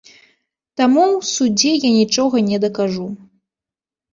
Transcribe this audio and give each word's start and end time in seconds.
Таму 0.81 1.03
ў 1.03 1.19
судзе 1.33 1.73
я 1.75 1.89
нічога 1.99 2.35
не 2.49 2.57
дакажу. 2.67 3.07